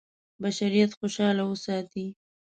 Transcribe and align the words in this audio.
بشریت 0.41 0.91
خوشاله 0.99 1.43
وساتي. 1.51 2.05